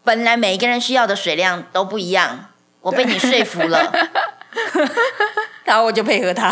[0.02, 2.46] 本来每一个人需要的水量都不一样，
[2.80, 3.92] 我被你说服了，
[5.64, 6.50] 然后我就配合他，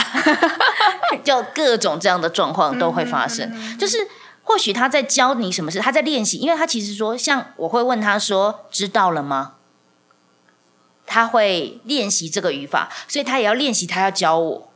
[1.24, 3.96] 就各种这样的状况都会发生，就是。
[4.52, 9.54] 或许他在教你什么事，他在练习，因为他其实说，像我会问他说：“知道了吗？”
[11.06, 14.70] 他会练习这个语法，所以他也要练习，他要教我。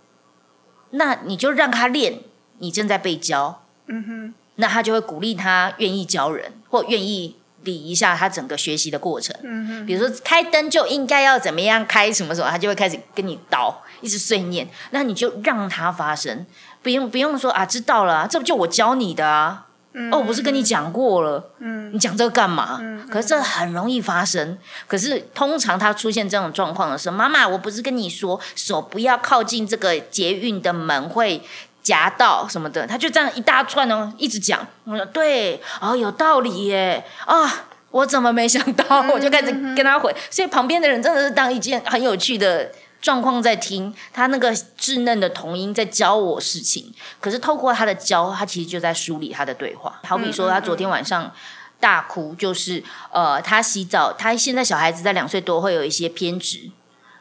[0.92, 2.20] 那你就让他练，
[2.58, 9.36] 你正在被教，嗯哼，那他就会鼓励他愿意教人，或愿意理一下他整个学习的过程。
[9.42, 16.46] 嗯哼，比如说开灯就应该要怎么样开，什么什么他就会开始跟你导，一直碎念，那你就让他发生。
[16.82, 19.65] 不用不用说啊，知道了，这不就我教你的啊？
[20.12, 21.42] 哦，我不是跟你讲过了？
[21.58, 22.78] 嗯，你讲这个干嘛？
[22.80, 24.58] 嗯，可是这很容易发生。
[24.86, 31.40] 可是通常他出现这种状况的时候，妈妈，我不是跟你说手不要靠近这个捷运的门会
[31.82, 32.86] 夹到什么的？
[32.86, 34.66] 他就这样一大串哦，一直讲。
[34.84, 37.02] 我说对，哦，有道理耶。
[37.24, 39.00] 啊，我怎么没想到？
[39.10, 40.14] 我就开始跟他回。
[40.30, 42.70] 所以旁边的人真的是当一件很有趣的。
[43.00, 46.92] 状况在听，他那个稚嫩的童音在教我事情。
[47.20, 50.00] 可是透过他的教，他其实就在梳理他的对话。
[50.04, 51.32] 好比说，他昨天晚上
[51.78, 52.82] 大哭，就是
[53.12, 56.70] 呃，他洗澡，他现在小孩子在两岁多会有一些偏执，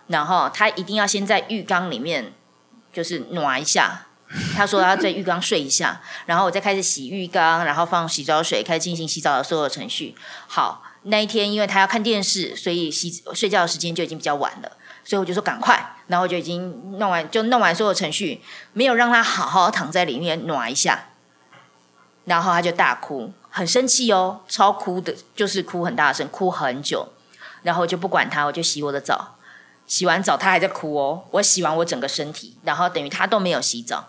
[0.07, 2.33] 然后他一定要先在浴缸里面
[2.91, 4.07] 就是暖一下。
[4.55, 10.15] 他说他在浴缸睡一下， 然后我再开始洗浴缸，然后放洗澡水，开始进行洗澡的所有程序。
[10.47, 14.71] 好，那一天因为他要看电视，所以洗睡觉的时间就已经比较晚了。
[15.07, 18.41] 所以我就说赶快，然后就已经弄完，就弄完所有程序，
[18.73, 21.09] 没有让他好好躺在里面暖一下，
[22.25, 27.09] 然后他就大哭，很生气哦，超哭的，就是哭很大声，哭很久，
[27.61, 29.37] 然后就不管他，我就洗我的澡，
[29.85, 34.07] 洗完澡他还在哭哦，我洗完我整个身体，然后等于他都没有洗澡，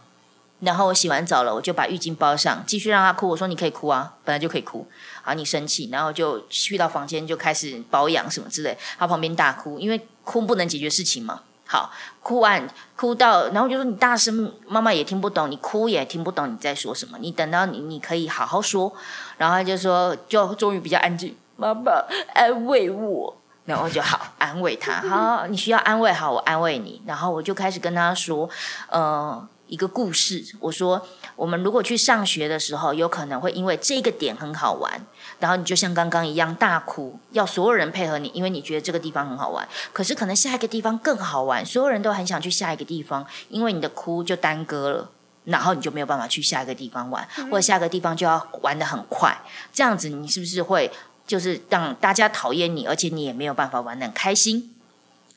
[0.61, 4.89] 然后我洗完澡了，我就把浴巾包上，继续让他哭，我说你可以哭啊，本来就可以哭，
[5.21, 10.01] 好你生气，然后就去到房间就开始保养什么之类，他旁边大哭，因为。
[10.27, 11.41] 哭不能解决事情吗？
[11.65, 17.17] 好，哭完哭到，然后就说你大声，妈妈也听不懂，你哭也听不懂你在说什么。
[17.21, 18.93] 你等到你你可以好好说，
[19.39, 21.35] 然后他就说，就终于比较安静。
[21.57, 21.93] 妈妈
[22.35, 25.01] 安慰我，然后就好安慰他。
[25.09, 27.01] 好，你需要安慰，好，我安慰你。
[27.07, 28.51] 然后我就开始跟他说，
[28.89, 29.49] 呃。
[29.69, 35.05] 一个故事，我说，我们如果去上学的时候，有可能会因为这个点很好玩，
[35.39, 39.69] 然后你就像刚刚一样大哭，要所有人配合你，因为你觉得这个地方很好玩。
[39.93, 45.11] 可是可能下一个地方更好玩，所有人都很想去下一个地方，因为你的哭就耽搁了，
[45.45, 49.37] 然后你就没有办法去下一个地方玩，或者下个地方就要玩的很快，
[49.73, 50.91] 这样子你是不是会
[51.27, 54.73] 就是让大家讨厌你，而且你也没有办法玩的很开心？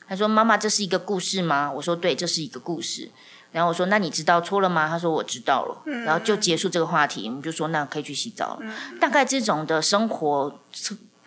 [0.08, 3.10] 他说：“妈妈，这是一个故事吗？”我说：“对，这是一个故事。”
[3.52, 7.26] 然后我说：“那你知道错了吗？”他说：“我知道了。”然后就结束这个话题。
[7.28, 8.62] 我们就说：“那可以去洗澡了。”
[9.00, 10.60] 大概这种的生活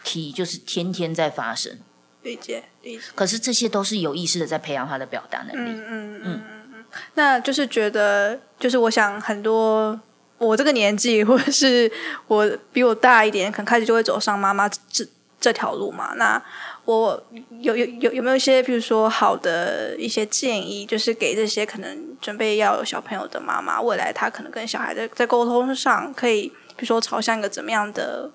[0.03, 1.77] 题就是天天在发生。
[2.21, 3.03] 理解，理解。
[3.13, 5.71] 可是这些都是有意识的在培养他的表达能力。
[5.71, 6.43] 嗯嗯嗯
[6.75, 6.83] 嗯。
[7.15, 9.99] 那就是觉得，就是我想很多
[10.37, 11.91] 我这个年纪，或者是
[12.27, 15.05] 我比我大一点，可能开始就会走上妈妈这
[15.41, 16.13] 这条路嘛。
[16.15, 16.41] 那
[16.85, 17.23] 我
[17.61, 28.29] 有有有有没有一些，比如说好的一些建议，就是给这些可能准备要有小朋友的妈妈，未来他可能跟小孩在在沟通上，可以比如说朝向一个怎么样的，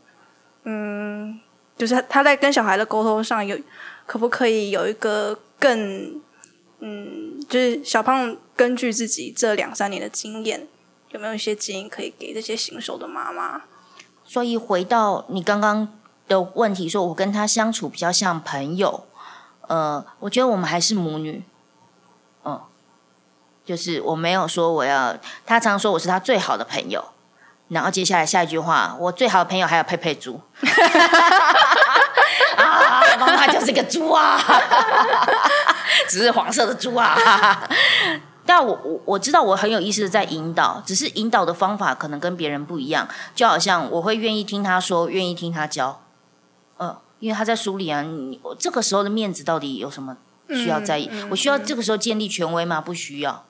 [0.64, 1.38] 嗯，
[1.76, 3.58] 就是他在跟小孩的沟通上有
[4.06, 6.18] 可不可以有一个更，
[6.80, 10.66] 嗯，就是小胖根据自己这两三年的经验，
[11.10, 13.64] 有没有一些建议可以给这些新手的妈妈？
[14.24, 15.97] 所以回到你刚刚。
[16.28, 19.06] 的问题，说我跟他相处比较像朋友，
[19.66, 21.42] 呃，我觉得我们还是母女，
[22.44, 22.60] 嗯，
[23.64, 27.02] 就是我没有说我要，他常说我是他最好的朋友，
[27.68, 30.40] 然后接下来下一句话，我最好的朋友还有佩佩猪，
[32.56, 34.38] 啊，妈妈就是个猪啊，
[36.08, 37.68] 只是黄色的猪啊，
[38.44, 46.00] 但我我我知道我很有意思的在引导，只是引导的方法可能跟别人不一样，就好像我会愿意听他说，愿意听他教。
[46.78, 50.16] 呃，因为他在书里啊，你这个时候的面子到底有什么
[50.48, 51.10] 需要在意？
[51.30, 52.80] 我需要这个时候建立权威吗？
[52.80, 53.44] 不需要。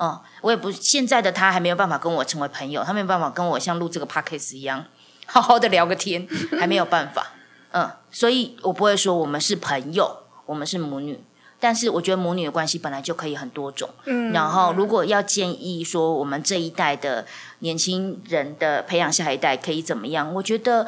[0.00, 4.86] 嗯，我也不现在的他还没有办法跟我成为朋友，他没有办法跟我像录这个 podcast 一样
[5.26, 6.26] 好好的聊个天，
[6.58, 7.32] 还没有办法。
[7.72, 11.22] 嗯，所以我不会说我们是朋友，我们是母女。
[11.60, 13.88] 但是我觉得母女的关系本来就可以很多种。
[14.06, 17.24] 嗯，然后如果要建议说我们这一代的
[17.60, 20.32] 年轻人的培养下一代可以怎么样？
[20.34, 20.86] 我觉得。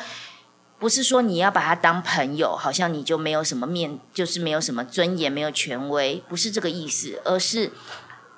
[0.78, 7.20] 不是说你要把他当朋友，好像你就没有什么面，就是没有什么尊严，没有权威，不是这个意思。
[7.24, 7.72] 而是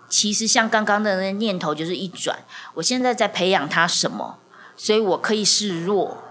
[0.09, 2.39] 其实像刚刚的那念头，就是一转，
[2.75, 4.39] 我现在在培养他什么，
[4.77, 6.23] 所以我可以示弱。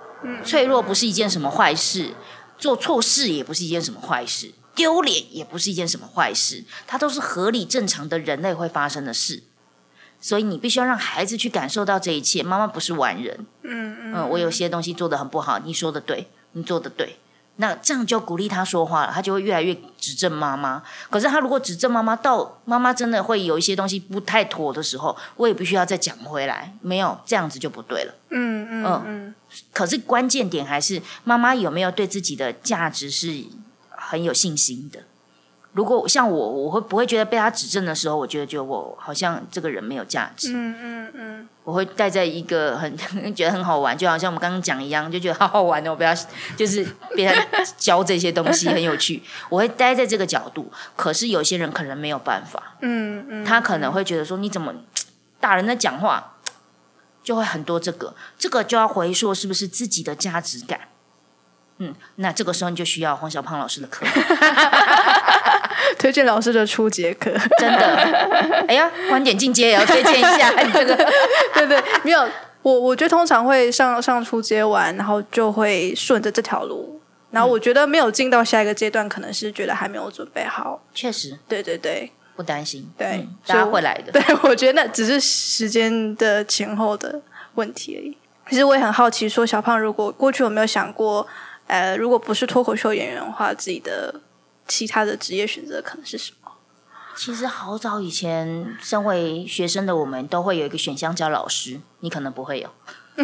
[0.43, 2.13] 脆弱不是一件什么坏事，
[2.57, 9.43] 做错事也不是一件什么坏事，丢脸也不是一件什么坏事，它都是合理正常的人类会发生的事。
[10.19, 12.41] 所以你必须要让孩子去感受到这一切。
[12.41, 17.17] 妈妈不是完人，嗯嗯，我有些东西做的很不好，你说的对，你做的对，
[17.57, 20.83] 那这样就鼓励他说话了，他就会越来越指正妈妈。
[21.09, 28.13] 可是他如果指正妈妈，到妈妈真的会有一些东西不太妥的时候，我也必须要再讲回来，没有这样子就不对了。
[28.29, 29.35] 嗯嗯嗯。
[29.71, 33.45] 可是关键点还是妈妈有没有对自己的价值是
[33.89, 34.99] 很有信心的。
[35.75, 40.53] 如果像我，我会不会觉得被他指正的时候，我觉得觉得我好像这个人没有价值。
[40.53, 41.49] 嗯嗯嗯。
[41.65, 42.95] 我会待在一个很
[43.35, 46.13] 觉得很好玩，就好像我们刚刚讲一样，就觉得好好玩哦，不要
[46.55, 46.81] 就是
[47.13, 47.45] 被他
[47.77, 49.21] 教这些东西很有趣。
[49.49, 52.77] 我会待在这个角度，可是有些人可能没有办法。
[52.79, 53.43] 嗯嗯。
[53.43, 54.73] 他可能会觉得说，你怎么
[55.41, 56.37] 大人在讲话，
[57.21, 60.79] 就会很多这个，这个就要回溯是不是自己的价值感。
[61.79, 64.05] 嗯，那这个时候你就需要黄小胖老师的课。
[65.97, 67.85] 推荐老师的初节课，真的。
[68.67, 70.95] 哎呀，观点进阶也要推荐一下，你这个
[71.53, 72.27] 对对，没有
[72.61, 76.99] 我，我觉得通常会上上初阶完，然后就会顺着这条路。
[77.31, 80.81] 然后我觉得没有进到下一个阶段，可能是觉得还没有准备好。
[80.93, 84.11] 确实，对对对，不担心，对嗯大家会来的。
[84.17, 87.19] 对，我觉得那只是时间的前后的
[87.55, 88.17] 问题而已。
[88.49, 91.27] 其实我也很好奇，说小胖如果过去有没有想过，
[91.67, 94.13] 呃，如果不是脱口秀演员的话，自己的
[94.67, 96.51] 其他的职业选择可能是什么？
[97.15, 102.69] 其实好早以前，身为学生的我们都会有一个选项叫老师，你可能不会有。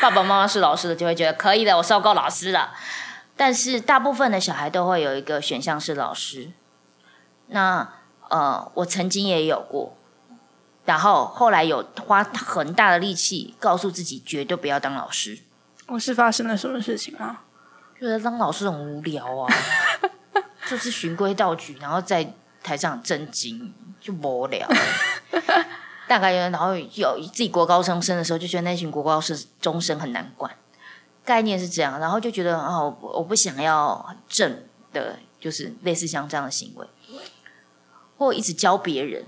[0.00, 2.72] 爸爸妈妈是老师的，就会觉得可以的，我受够老师了。
[3.36, 6.50] 但是大部分的小孩都会有一个选项是老师。
[7.48, 7.86] 那
[8.30, 9.94] 呃，我曾经也有过，
[10.86, 15.38] 然后后来有花很大的力气告诉自己绝对不要当老师，
[15.88, 17.40] 我是发生了什么事情吗？
[18.02, 19.54] 觉得当老师很无聊啊，
[20.68, 24.68] 就是循规蹈矩，然后在台上震惊，就无聊。
[26.08, 30.52] 大概，然后有自己国高中生的时候，就觉得那群国高生中生很难管，
[31.24, 36.86] 概念是这样，然后就觉得哦，我我不想要正的，就是类似像这样的行为，
[38.18, 39.24] 或一直教别人。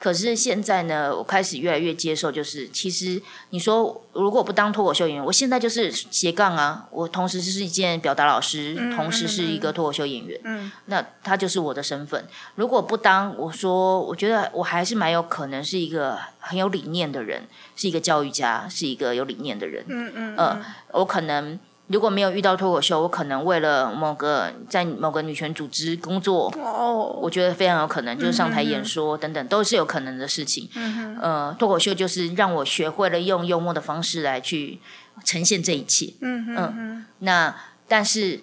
[0.00, 3.20] 可是现在呢，我开始越来越接受，就是其实
[3.50, 12.26] 你说如果不当脱口秀演员，我现在就是斜杠啊，我同时是一件表达老师，同时是一个脱口秀演员，嗯那他就是我的身份。
[12.54, 17.46] 如果不当，我说我觉得我还是蛮有可能是一个很有理念的人，
[17.76, 19.84] 是一个教育家，是一个有理念的人。
[19.86, 21.58] 嗯嗯呃，我可能
[21.90, 30.68] 如果没有遇到脱口秀，我可能为了某个在某个女权组织工作，哦，我觉得非常有可能，就是上台演说等等，都是有可能的事情。
[30.76, 34.78] 嗯呃，脱口秀就是让我学会了用幽默的方式来去
[35.24, 36.14] 呈现这一切。
[36.20, 37.56] 嗯嗯那
[37.88, 38.40] 但是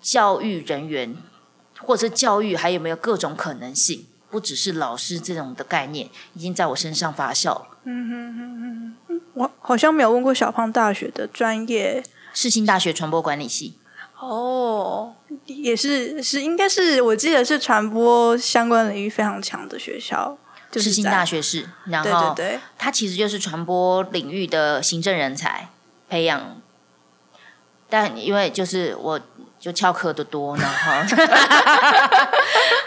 [0.00, 1.16] 教育人员
[1.80, 4.06] 或者是教育还有没有各种可能性？
[4.30, 7.66] 不只是老师这种的概念，已经在我身上发酵了。
[9.34, 13.74] 我好像没有问过小胖大学的专业世新大学传播管理系，
[14.18, 15.14] 哦，
[15.46, 20.36] 也是是应该是我记得是传播相关领域非常强的学校，
[20.70, 25.68] 就是世新大学是，然对后对对，它其实就是传播领域的行政人才
[26.08, 26.60] 培养。
[27.92, 29.20] 但因为就是我
[29.60, 31.04] 就翘课的多，呢哈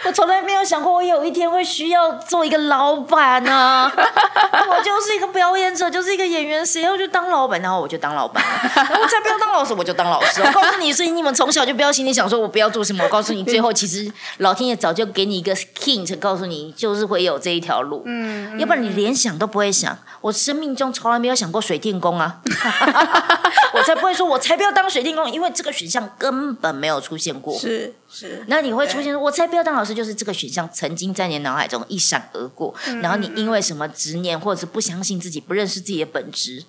[0.04, 8.42] 我从来没有想过我有一天会需要做一个老板呢、我就是一个表演者，就是一个演员，谁要去当老板，然后我就当老板。
[8.74, 10.42] 我才不要当老师，我就当老师。
[10.42, 13.04] 我告诉你，所以你们从小就不要心里想说我不要做什么。
[13.04, 18.02] 我告诉你，最后其实老天爷早就给你一个 hint，告诉你就是会有这一条路。
[18.04, 19.96] 嗯，要不然你连想都不会想。
[20.20, 22.40] 我生命中从来没有想过水电工啊，
[23.74, 27.58] 我才不会说，我才不要当水电工，因为这个选项根本没有出现过。
[27.58, 36.64] 是是，那你会出现，我才不要当老师，就是这个选项曾经在你脑海中一闪而过，然后你因为什么执念，或者是不相信自己、不认识自己的本质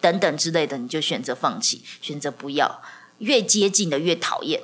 [0.00, 2.80] 等等之类的，你就选择放弃，选择不要，
[3.18, 4.62] 越接近的越讨厌，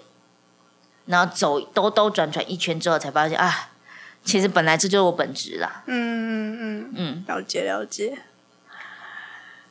[1.07, 3.71] 然后走兜兜转转一圈之后，才发现啊，
[4.25, 5.83] 其实本来这就是我本质啦。
[5.87, 8.19] 嗯嗯嗯，嗯，了解了解，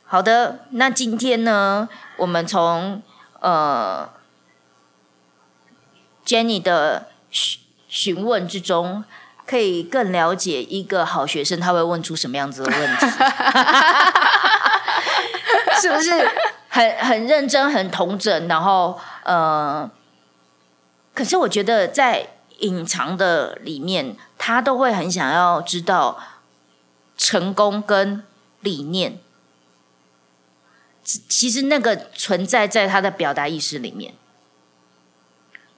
[0.04, 3.00] 好的，那今天呢，我们从
[3.40, 4.10] 呃
[6.30, 9.02] Jenny 的询询问之中，
[9.44, 13.06] 可以更了解一个好学生他会问出什么样子的问题，
[15.82, 16.30] 是不是
[16.68, 18.46] 很很认真、很童真？
[18.46, 19.90] 然后呃，
[21.12, 22.28] 可是我觉得在
[22.60, 26.16] 隐藏的里面，他都会很想要知道
[27.18, 28.22] 成功跟
[28.60, 29.18] 理念。
[31.02, 34.14] 其实那个存在在他的表达意识里面。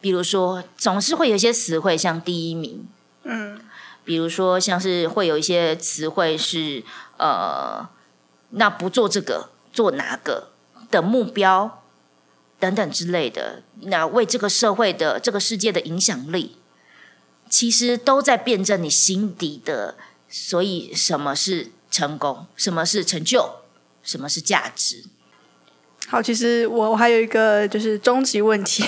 [0.03, 2.87] 比如说，总是会有一些词汇像第一名，
[3.23, 3.59] 嗯
[4.05, 6.83] 比如说像是会有一些词汇是
[7.19, 7.89] 呃，
[8.51, 10.51] 那不做这个，做哪个
[10.91, 11.83] 的目标
[12.59, 16.57] 等等之类的，那为这个社会的这个世界的影响力，
[17.49, 19.95] 其实都在辩证你心底的。
[20.29, 22.47] 所以，什么是成功？
[22.57, 23.57] 什么是成就？
[24.03, 25.05] 什么是价值？
[26.13, 28.85] 好，其实我我还有一个就是终极问题，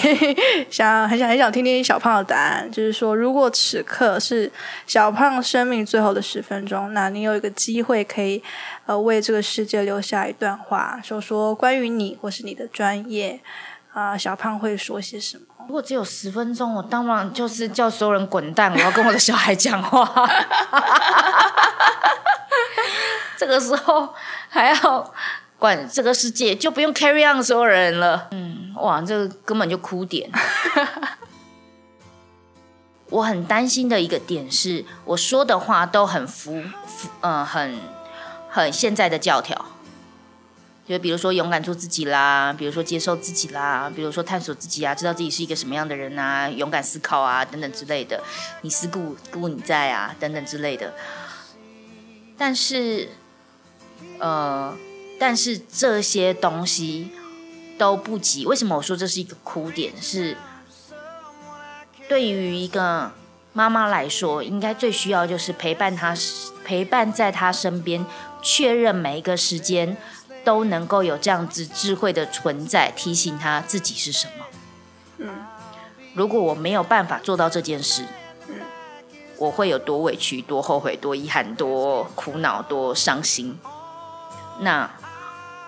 [0.71, 4.53] 想很想很想听听小胖的答案，就是说，如果此刻是
[4.87, 8.43] 小胖生命最后的十分钟，那你有一个机会可以
[8.85, 13.41] 呃为这个世界留下一段话，说说关于你或是你的专业
[13.95, 15.45] 啊、小胖会说些什么？
[15.67, 20.29] 如果只有十分钟，我当然就是叫所有人滚蛋，我要跟我的小孩讲话。
[23.39, 24.13] 这个时候
[24.49, 25.15] 还要
[25.59, 28.29] 管这个世界，就不用 carry on 所有人了。
[28.33, 30.31] 嗯，哇，这个根本就哭点。
[33.11, 37.79] 我很担心的一个点是，我说的话都很符符，呃，很
[38.51, 39.67] 很现在的教条。
[40.87, 48.23] 就比如说勇敢做自己啦，比如说接受自己啦，比如说探索自己啊，知道自己是一个什么样的人啊，勇敢思考啊，等等之类的。
[48.61, 50.93] 你思故故你在啊，等等之类的。
[52.37, 53.09] 但是，
[54.19, 54.77] 呃，
[55.27, 57.11] 但是这些东西
[57.79, 58.45] 都不及。
[58.45, 59.91] 为什么我说这是一个哭点？
[59.99, 60.37] 是
[62.07, 63.11] 对于一个
[63.55, 66.15] 妈妈来说，应该最需要就是陪伴她，
[66.63, 68.05] 陪伴在她身边，
[68.43, 69.97] 确认每一个时间
[70.45, 74.45] 都能够有这样子智慧的存在，提醒她自己是什么。
[75.17, 75.47] 嗯，
[76.13, 78.05] 如果我没有办法做到这件事。
[79.37, 83.59] 我会有多委屈、多后悔、多遗憾、多苦恼、多伤心。
[84.61, 84.89] 那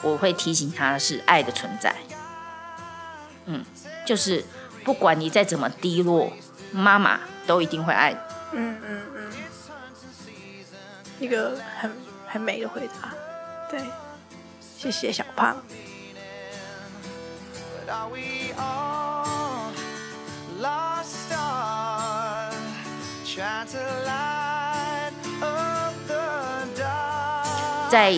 [0.03, 1.95] 我会提醒他是爱的存在。
[3.47, 3.65] 嗯，
[4.07, 4.45] 就是
[4.85, 6.33] 不管你再怎么低落，
[6.73, 8.13] 妈妈都一定会爱。
[8.53, 9.33] 嗯嗯嗯，
[11.19, 11.91] 一个很
[12.27, 13.15] 很美的回答。
[13.71, 13.81] 对，
[14.61, 15.57] 谢谢小胖。
[27.89, 28.13] 在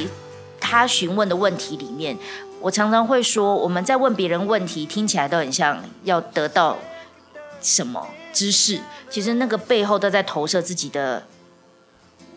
[0.70, 2.14] 他询问的问题里面，
[2.60, 6.76] 我常常会说，我们在问别人问题，听起来都很像要得到
[7.62, 11.24] 什么知识，其实那个背后都在投射自己的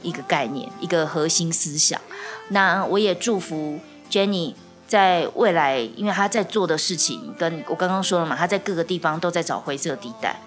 [0.01, 1.99] 一个概念，一个核心思想。
[2.47, 4.53] 那我也祝福 Jenny
[4.87, 10.39] 在未来，因为他在做的事情，跟我刚刚说了嘛，他在各个地方都在找灰色地带。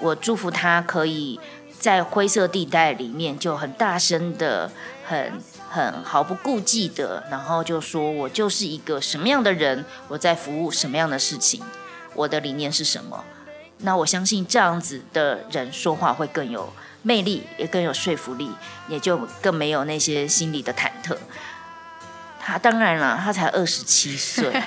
[0.00, 1.38] 我祝福他可以
[1.78, 4.72] 在灰色地带里面就很大声的、
[5.06, 5.40] 很
[5.74, 11.60] 很毫不顾忌的，然后就说我就是一个什么样的人，我在服务什么样的事情，
[12.14, 13.24] 我的理念是什么。
[13.78, 16.72] 那我相信这样子的人说话会更有
[17.02, 18.52] 魅力，也更有说服力，
[18.88, 21.16] 也就更没有那些心理的忐忑。
[22.44, 24.50] 他当然了，他才二十七岁。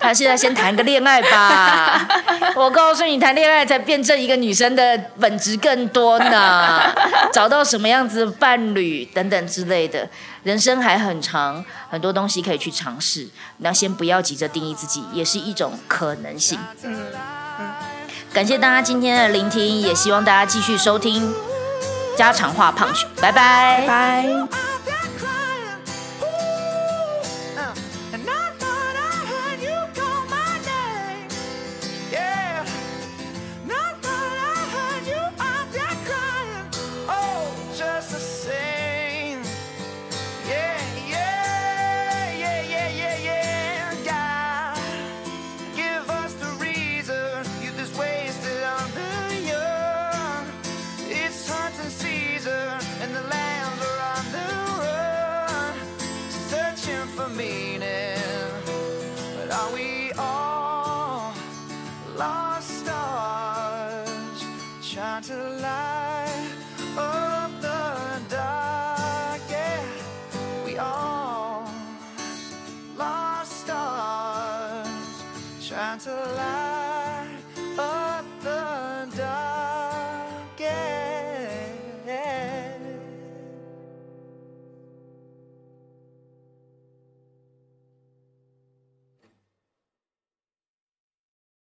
[0.00, 2.08] 他现在先谈个恋爱吧，
[2.56, 6.92] 我告诉你，谈恋爱才辩证一个女生的本质更多呢。
[7.32, 10.08] 找到什么样子的伴侣等等之类的，
[10.42, 13.28] 人生还很长，很多东西可以去尝试。
[13.58, 16.58] 那先不要急着定义自己，也是一种可能性。
[16.82, 16.96] 嗯
[17.60, 17.70] 嗯，
[18.32, 21.32] 感谢大家今天的聆听，也希望大家继续收听
[22.16, 24.69] 家常话胖曲，拜拜拜。